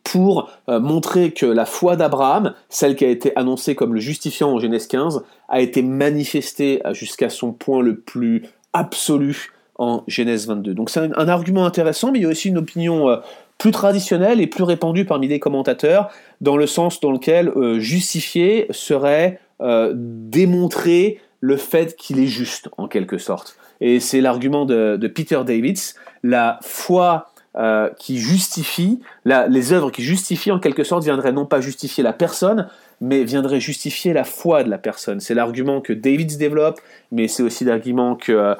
pour 0.05 0.51
euh, 0.69 0.79
montrer 0.79 1.33
que 1.33 1.47
la 1.47 1.65
foi 1.65 1.97
d'Abraham, 1.97 2.55
celle 2.69 2.97
qui 2.97 3.05
a 3.05 3.09
été 3.09 3.37
annoncée 3.37 3.75
comme 3.75 3.95
le 3.95 4.01
justifiant 4.01 4.53
en 4.53 4.59
Genèse 4.59 4.87
15, 4.87 5.23
a 5.49 5.61
été 5.61 5.83
manifestée 5.83 6.83
jusqu'à 6.93 7.31
son 7.31 7.53
point 7.53 7.83
le 7.83 7.97
plus 7.97 8.45
absolu 8.73 9.53
en 9.79 10.03
Genèse 10.07 10.47
22. 10.47 10.75
Donc 10.75 10.91
c'est 10.91 11.01
un, 11.01 11.29
argument 11.29 11.67
intéressant, 11.67 12.11
mais 12.11 12.19
il 12.19 12.23
y 12.23 12.27
a 12.27 12.29
aussi 12.29 12.49
une 12.49 12.59
opinion 12.59 13.09
euh, 13.09 13.17
plus 13.59 13.71
traditionnelle 13.71 14.41
et 14.41 14.47
plus 14.47 14.65
répandue 14.65 15.05
parmi 15.05 15.29
les 15.29 15.39
commentateurs, 15.39 16.11
dans 16.41 16.57
le 16.57 16.67
sens 16.67 17.01
dans 17.01 17.11
lequel 17.11 17.49
euh, 17.49 17.79
justifier 17.81 18.67
serait 18.71 19.41
euh, 19.61 19.93
démontrer 19.95 21.21
le 21.41 21.57
fait 21.57 21.97
qu'il 21.97 22.19
est 22.19 22.27
juste, 22.27 22.69
en 22.77 22.89
quelque 22.89 23.19
sorte. 23.19 23.57
Et 23.81 24.01
c'est 24.01 24.21
l'argument 24.21 24.65
de, 24.65 25.11
Peter 25.15 25.41
Davids, 25.45 25.95
la 26.23 26.59
foi 26.63 27.31
euh, 27.57 27.89
qui 27.99 28.19
justifie, 28.19 29.01
les 29.25 29.73
œuvres 29.73 29.91
qui 29.91 30.03
justifient 30.03 30.53
en 30.53 30.59
quelque 30.59 30.85
sorte 30.85 31.05
viendraient 31.05 31.33
non 31.33 31.47
pas 31.47 31.61
justifier 31.61 32.03
la 32.03 32.13
personne, 32.13 32.69
mais 33.01 33.25
viendrait 33.25 33.61
justifier 33.61 34.13
la 34.13 34.25
foi 34.25 34.65
de 34.65 34.71
la 34.71 34.79
personne. 34.79 35.21
C'est 35.21 35.35
l'argument 35.35 35.81
que 35.81 35.93
David 35.93 36.37
développe, 36.39 36.81
mais 37.13 37.29
c'est 37.29 37.43
aussi 37.43 37.65
l'argument 37.65 38.17
que 38.17 38.57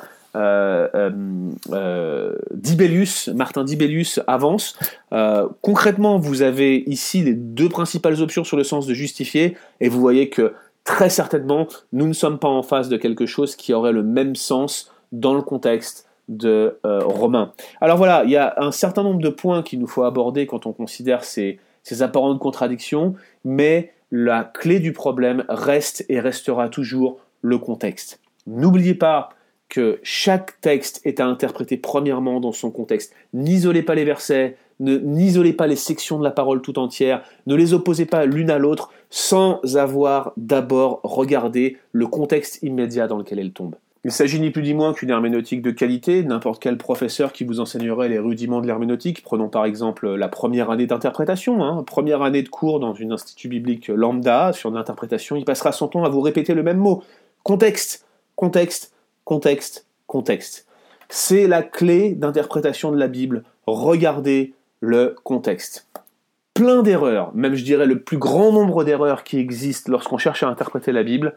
Dibelius, 2.53 3.29
Martin 3.29 3.65
Dibelius 3.65 4.21
avance. 4.27 4.79
concrètement, 5.63 6.19
vous 6.19 6.43
avez 6.43 6.85
ici 6.89 7.23
les 7.23 7.35
deux 7.35 7.69
principales 7.69 8.21
options 8.21 8.45
sur 8.45 8.57
le 8.57 8.65
sens 8.65 8.87
de 8.87 8.95
justifier, 8.95 9.57
et 9.81 9.89
vous 9.89 10.01
voyez 10.01 10.29
que 10.29 10.55
très 10.85 11.11
certainement, 11.11 11.67
nous 11.93 12.07
ne 12.07 12.13
sommes 12.13 12.39
pas 12.39 12.49
en 12.49 12.63
face 12.63 12.89
de 12.89 12.97
quelque 12.97 13.27
chose 13.27 13.57
qui 13.57 13.73
aurait 13.73 13.93
le 13.93 14.03
même 14.03 14.37
sens 14.37 14.93
dans 15.13 15.35
le 15.35 15.43
contexte 15.43 16.09
de 16.29 16.79
Romain. 16.85 17.53
Alors 17.81 17.97
voilà, 17.97 18.25
il 18.25 18.31
y 18.31 18.37
a 18.37 18.55
un 18.59 18.73
certain 18.73 19.03
nombre 19.03 19.21
de 19.21 19.29
points 19.29 19.63
qu'il 19.63 19.79
nous 19.79 19.87
faut 19.87 20.03
aborder 20.05 20.47
quand 20.47 20.67
on 20.67 20.73
considère 20.73 21.25
ces, 21.25 21.59
ces 21.83 22.03
apparentes 22.03 22.41
contradictions, 22.41 23.15
mais 23.45 23.93
la 24.11 24.45
clé 24.45 24.81
du 24.81 24.93
problème 24.93 25.45
reste 25.49 26.05
et 26.09 26.21
restera 26.21 26.69
toujours 26.69 27.19
le 27.43 27.59
contexte. 27.59 28.21
N'oubliez 28.47 28.95
pas 28.95 29.31
que 29.69 29.99
chaque 30.03 30.61
texte 30.61 31.01
est 31.05 31.21
à 31.21 31.27
interpréter 31.27 31.77
premièrement 31.77 32.41
dans 32.41 32.53
son 32.53 32.71
contexte. 32.71 33.13
N'isolez 33.33 33.83
pas 33.83 33.95
les 33.95 34.05
versets, 34.05 34.57
n'isolez 34.81 35.53
pas 35.53 35.67
les 35.67 35.77
sections 35.77 36.19
de 36.19 36.25
la 36.25 36.31
parole 36.31 36.63
tout 36.63 36.79
entière, 36.79 37.23
ne 37.47 37.55
les 37.55 37.75
opposez 37.75 38.07
pas 38.07 38.27
l'une 38.27 38.51
à 38.51 38.59
l'autre 38.59 38.91
sans 39.11 39.61
avoir 39.77 40.33
d'abord 40.37 41.01
regardé 41.03 41.79
le 41.93 42.07
contexte 42.07 42.63
immédiat 42.63 43.09
dans 43.09 43.19
lequel 43.19 43.39
elles 43.39 43.53
tombent. 43.53 43.77
Il 44.05 44.13
s'agit 44.13 44.39
ni 44.39 44.51
plus 44.51 44.63
ni 44.63 44.73
moins 44.73 44.93
qu'une 44.93 45.11
herméneutique 45.11 45.63
de 45.63 45.73
qualité. 45.73 46.23
N'importe 46.23 46.63
quel 46.63 46.79
professeur 46.79 47.33
qui 47.33 47.43
vous 47.43 47.59
enseignerait 47.59 48.09
les 48.09 48.21
rudiments 48.21 48.61
de 48.61 48.67
l'herméneutique, 48.69 49.21
prenons 49.25 49.49
par 49.49 49.65
exemple 49.65 50.09
la 50.15 50.29
première 50.29 50.71
année 50.71 50.87
d'interprétation, 50.87 51.65
hein, 51.65 51.83
première 51.83 52.23
année 52.23 52.45
de 52.45 52.49
cours 52.49 52.79
dans 52.79 52.95
une 52.95 53.11
institut 53.11 53.49
biblique 53.49 53.89
lambda 53.89 54.53
sur 54.53 54.71
l'interprétation, 54.71 55.35
il 55.35 55.45
passera 55.45 55.73
son 55.73 55.89
temps 55.89 56.05
à 56.05 56.09
vous 56.09 56.21
répéter 56.21 56.55
le 56.55 56.63
même 56.63 56.79
mot. 56.79 57.03
Contexte, 57.43 58.07
contexte, 58.37 58.93
contexte, 59.27 59.87
contexte. 60.07 60.67
C'est 61.11 61.47
la 61.47 61.63
clé 61.63 62.15
d'interprétation 62.15 62.93
de 62.93 62.97
la 62.97 63.09
Bible. 63.09 63.43
Regardez 63.67 64.55
le 64.81 65.17
contexte. 65.25 65.87
Plein 66.55 66.83
d'erreurs, 66.83 67.35
même 67.35 67.55
je 67.55 67.65
dirais 67.65 67.87
le 67.87 68.01
plus 68.01 68.19
grand 68.19 68.53
nombre 68.53 68.85
d'erreurs 68.85 69.25
qui 69.25 69.39
existent 69.39 69.91
lorsqu'on 69.93 70.17
cherche 70.17 70.43
à 70.43 70.49
interpréter 70.49 70.93
la 70.93 71.03
Bible, 71.03 71.37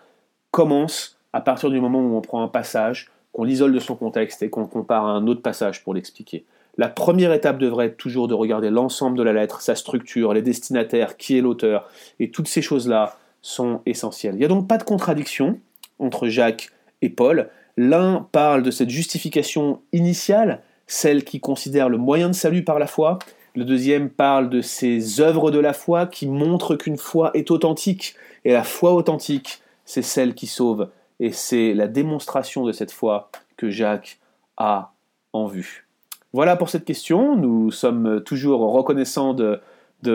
commencent 0.51 1.17
à 1.33 1.41
partir 1.41 1.69
du 1.71 1.81
moment 1.81 1.99
où 1.99 2.15
on 2.15 2.21
prend 2.21 2.43
un 2.43 2.47
passage, 2.47 3.09
qu'on 3.33 3.43
l'isole 3.43 3.73
de 3.73 3.79
son 3.79 3.95
contexte 3.95 4.43
et 4.43 4.49
qu'on 4.49 4.67
compare 4.67 5.05
à 5.05 5.11
un 5.11 5.27
autre 5.27 5.41
passage 5.41 5.83
pour 5.83 5.95
l'expliquer. 5.95 6.45
La 6.77 6.89
première 6.89 7.33
étape 7.33 7.57
devrait 7.57 7.87
être 7.87 7.97
toujours 7.97 8.27
de 8.27 8.35
regarder 8.35 8.69
l'ensemble 8.69 9.17
de 9.17 9.23
la 9.23 9.33
lettre, 9.33 9.61
sa 9.61 9.75
structure, 9.75 10.33
les 10.33 10.43
destinataires, 10.43 11.17
qui 11.17 11.37
est 11.37 11.41
l'auteur, 11.41 11.89
et 12.19 12.29
toutes 12.29 12.47
ces 12.47 12.61
choses-là 12.61 13.17
sont 13.41 13.81
essentielles. 13.87 14.35
Il 14.35 14.39
n'y 14.39 14.45
a 14.45 14.49
donc 14.49 14.67
pas 14.67 14.77
de 14.77 14.83
contradiction 14.83 15.59
entre 15.97 16.27
Jacques 16.27 16.69
et 17.01 17.09
Paul, 17.09 17.49
L'un 17.81 18.27
parle 18.33 18.61
de 18.61 18.71
cette 18.71 18.89
justification 18.89 19.79
initiale, 19.93 20.63
celle 20.85 21.23
qui 21.23 21.39
considère 21.39 21.87
le 21.87 21.97
moyen 21.97 22.27
de 22.27 22.33
salut 22.33 22.65
par 22.65 22.77
la 22.77 22.87
foi. 22.87 23.19
Le 23.55 23.63
deuxième 23.63 24.09
parle 24.09 24.49
de 24.49 24.59
ces 24.59 25.21
œuvres 25.21 25.49
de 25.49 25.59
la 25.59 25.71
foi 25.71 26.05
qui 26.05 26.27
montrent 26.27 26.75
qu'une 26.75 26.97
foi 26.97 27.31
est 27.35 27.51
authentique. 27.51 28.15
Et 28.43 28.51
la 28.51 28.65
foi 28.65 28.93
authentique, 28.93 29.61
c'est 29.85 30.01
celle 30.01 30.33
qui 30.33 30.45
sauve. 30.45 30.89
Et 31.21 31.31
c'est 31.31 31.73
la 31.73 31.87
démonstration 31.87 32.65
de 32.65 32.73
cette 32.73 32.91
foi 32.91 33.29
que 33.55 33.69
Jacques 33.69 34.19
a 34.57 34.91
en 35.31 35.45
vue. 35.45 35.87
Voilà 36.33 36.57
pour 36.57 36.67
cette 36.67 36.83
question. 36.83 37.37
Nous 37.37 37.71
sommes 37.71 38.21
toujours 38.25 38.73
reconnaissants 38.73 39.33
de, 39.33 39.61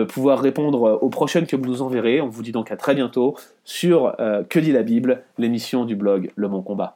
pouvoir 0.07 0.39
répondre 0.39 0.99
aux 1.01 1.09
prochaines 1.09 1.47
que 1.47 1.55
vous 1.55 1.65
nous 1.65 1.81
enverrez. 1.81 2.21
On 2.21 2.29
vous 2.29 2.43
dit 2.43 2.51
donc 2.51 2.71
à 2.71 2.77
très 2.77 2.93
bientôt 2.93 3.35
sur 3.63 4.13
euh, 4.19 4.43
Que 4.43 4.59
dit 4.59 4.71
la 4.71 4.83
Bible, 4.83 5.23
l'émission 5.39 5.83
du 5.85 5.95
blog 5.95 6.31
Le 6.35 6.47
Bon 6.47 6.61
Combat. 6.61 6.95